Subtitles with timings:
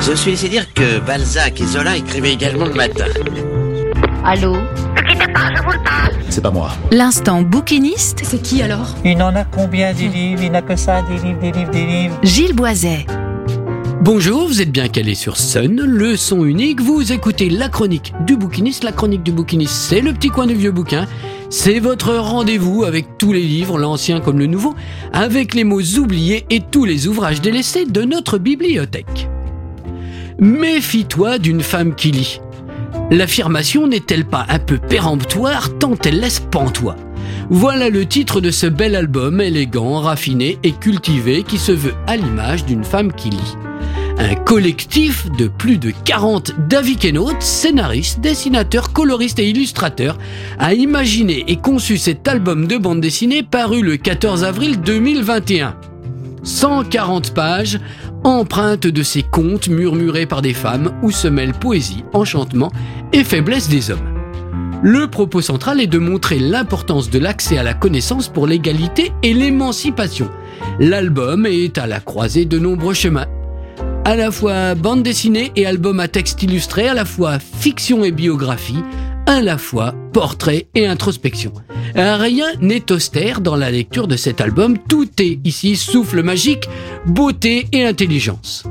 [0.00, 3.04] Je suis laissé dire que Balzac et Zola écrivaient également le matin.
[4.24, 4.56] Allô
[6.30, 6.70] C'est pas moi.
[6.90, 10.42] L'instant bouquiniste, C'est qui alors Il n'en a combien des livres?
[10.42, 12.18] Il n'a que ça, des livres, des livres, des livres.
[12.22, 13.06] Gilles Boiset.
[14.00, 18.36] Bonjour, vous êtes bien calé sur Sun, le son unique, vous écoutez la chronique du
[18.36, 18.84] bouquiniste.
[18.84, 21.06] La chronique du bouquiniste, c'est le petit coin du vieux bouquin.
[21.50, 24.74] C'est votre rendez-vous avec tous les livres, l'ancien comme le nouveau,
[25.12, 29.29] avec les mots oubliés et tous les ouvrages délaissés de notre bibliothèque.
[30.40, 32.40] Méfie-toi d'une femme qui lit.
[33.10, 36.96] L'affirmation n'est-elle pas un peu péremptoire tant elle laisse pantois?
[37.50, 42.16] Voilà le titre de ce bel album élégant, raffiné et cultivé qui se veut à
[42.16, 43.56] l'image d'une femme qui lit.
[44.16, 50.16] Un collectif de plus de 40 davikénautes, scénaristes, dessinateurs, coloristes et illustrateurs
[50.58, 55.76] a imaginé et conçu cet album de bande dessinée paru le 14 avril 2021.
[56.42, 57.78] 140 pages
[58.24, 62.70] empreintes de ces contes murmurés par des femmes où se mêlent poésie, enchantement
[63.12, 64.20] et faiblesse des hommes.
[64.82, 69.34] Le propos central est de montrer l'importance de l'accès à la connaissance pour l'égalité et
[69.34, 70.30] l'émancipation.
[70.78, 73.26] L'album est à la croisée de nombreux chemins.
[74.06, 78.10] À la fois bande dessinée et album à texte illustré, à la fois fiction et
[78.10, 78.82] biographie,
[79.26, 81.52] à la fois portrait et introspection.
[81.94, 86.68] Rien n'est austère dans la lecture de cet album, tout est ici souffle magique,
[87.06, 88.64] beauté et intelligence.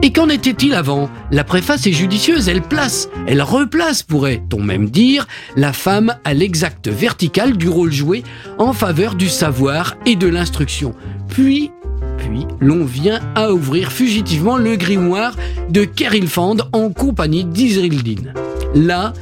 [0.00, 1.10] Et qu'en était-il avant?
[1.32, 6.88] La préface est judicieuse, elle place, elle replace, pourrait-on même dire, la femme à l'exact
[6.88, 8.22] vertical du rôle joué
[8.58, 10.94] en faveur du savoir et de l'instruction.
[11.28, 11.72] Puis,
[12.16, 15.34] puis, l'on vient à ouvrir fugitivement le grimoire
[15.68, 18.32] de Kerilfand en compagnie d'Isrildin.
[18.76, 19.12] Là,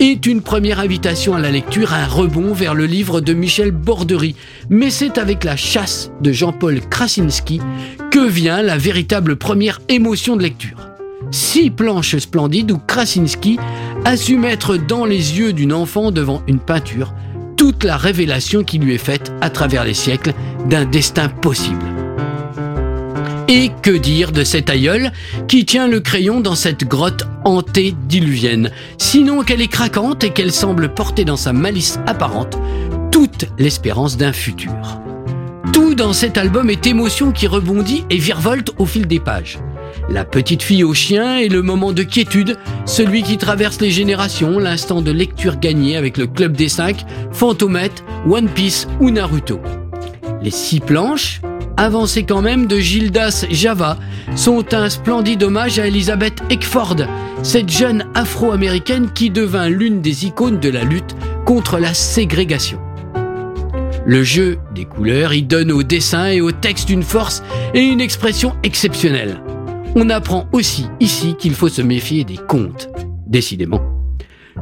[0.00, 4.34] est une première invitation à la lecture, un rebond vers le livre de Michel Bordery.
[4.70, 7.60] Mais c'est avec la chasse de Jean-Paul Krasinski
[8.10, 10.90] que vient la véritable première émotion de lecture.
[11.30, 13.58] Six planches splendides où Krasinski
[14.04, 17.14] a su mettre dans les yeux d'une enfant devant une peinture
[17.56, 20.34] toute la révélation qui lui est faite à travers les siècles
[20.66, 21.93] d'un destin possible.
[23.48, 25.12] Et que dire de cet aïeul
[25.48, 30.94] qui tient le crayon dans cette grotte antédiluvienne, sinon qu'elle est craquante et qu'elle semble
[30.94, 32.58] porter dans sa malice apparente
[33.10, 34.72] toute l'espérance d'un futur.
[35.72, 39.58] Tout dans cet album est émotion qui rebondit et virevolte au fil des pages.
[40.08, 44.58] La petite fille au chien est le moment de quiétude, celui qui traverse les générations,
[44.58, 49.60] l'instant de lecture gagné avec le Club des 5, Fantomette, One Piece ou Naruto.
[50.42, 51.40] Les six planches,
[51.76, 53.96] avancées quand même de Gildas Java,
[54.36, 56.96] sont un splendide hommage à Elizabeth Eckford,
[57.42, 62.78] cette jeune afro-américaine qui devint l'une des icônes de la lutte contre la ségrégation.
[64.06, 67.42] Le jeu des couleurs y donne au dessin et au texte une force
[67.72, 69.40] et une expression exceptionnelles.
[69.96, 72.88] On apprend aussi ici qu'il faut se méfier des contes.
[73.26, 73.80] Décidément.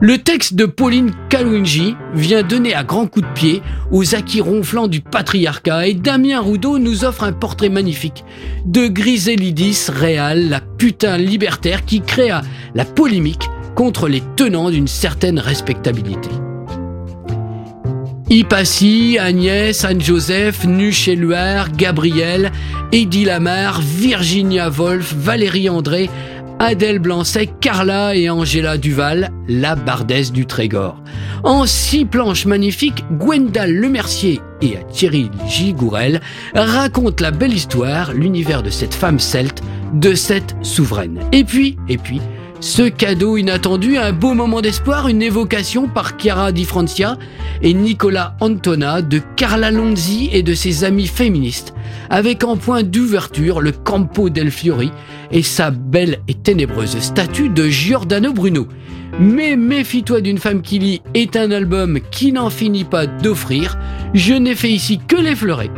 [0.01, 4.89] Le texte de Pauline Kalwinji vient donner à grands coups de pied aux acquis ronflants
[4.89, 8.25] du patriarcat et Damien Roudot nous offre un portrait magnifique
[8.65, 12.43] de Griselidis réal, la putain libertaire qui créa
[12.75, 16.31] la polémique contre les tenants d'une certaine respectabilité.
[18.31, 22.51] Ipassi, Agnès, Anne-Joseph, Nuche Éluard, Gabriel,
[22.91, 26.09] Eddie Lamar, Virginia Woolf, Valérie André,
[26.63, 31.03] Adèle Blanc-Sec, Carla et Angela Duval, la bardesse du Trégor.
[31.43, 36.21] En six planches magnifiques, Gwendal Lemercier et Thierry Gigourel
[36.55, 39.61] racontent la belle histoire, l'univers de cette femme celte,
[39.93, 41.19] de cette souveraine.
[41.33, 42.21] Et puis, et puis,
[42.63, 47.19] ce cadeau inattendu, un beau moment d'espoir, une évocation par Chiara Di Francia
[47.61, 51.75] et Nicolas Antona de Carla Lonzi et de ses amis féministes,
[52.09, 54.93] avec en point d'ouverture le Campo del Fiori
[55.33, 58.69] et sa belle et ténébreuse statue de Giordano Bruno.
[59.19, 63.77] Mais Méfie-toi d'une femme qui lit est un album qui n'en finit pas d'offrir.
[64.15, 65.71] Je n'ai fait ici que l'effleurer.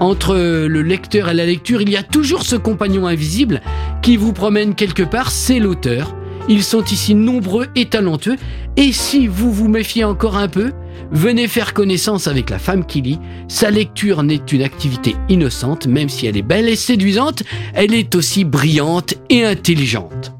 [0.00, 3.62] Entre le lecteur et la lecture, il y a toujours ce compagnon invisible
[4.02, 6.15] qui vous promène quelque part, c'est l'auteur.
[6.48, 8.36] Ils sont ici nombreux et talentueux,
[8.76, 10.72] et si vous vous méfiez encore un peu,
[11.10, 13.18] venez faire connaissance avec la femme qui lit.
[13.48, 17.42] Sa lecture n'est une activité innocente, même si elle est belle et séduisante,
[17.74, 20.35] elle est aussi brillante et intelligente.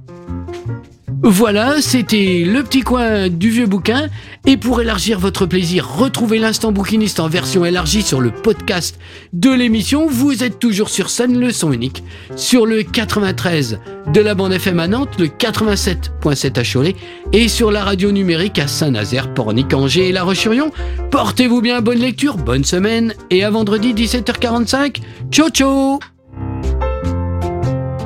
[1.22, 4.08] Voilà, c'était le petit coin du vieux bouquin.
[4.46, 8.98] Et pour élargir votre plaisir, retrouvez l'instant bouquiniste en version élargie sur le podcast
[9.32, 10.06] de l'émission.
[10.06, 12.04] Vous êtes toujours sur Sun, le son unique,
[12.36, 13.80] sur le 93
[14.12, 16.96] de la bande FM à Nantes, le 87.7 à Cholet
[17.32, 20.70] et sur la radio numérique à Saint-Nazaire, Pornic, Angers et La Roche-sur-Yon.
[21.10, 24.98] Portez-vous bien, bonne lecture, bonne semaine et à vendredi 17h45.
[25.30, 26.15] Ciao ciao